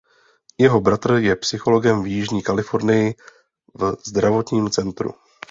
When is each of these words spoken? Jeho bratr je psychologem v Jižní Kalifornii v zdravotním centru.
Jeho 0.57 0.81
bratr 0.81 1.11
je 1.11 1.35
psychologem 1.35 2.03
v 2.03 2.07
Jižní 2.07 2.41
Kalifornii 2.43 3.13
v 3.73 3.95
zdravotním 4.07 4.69
centru. 4.69 5.13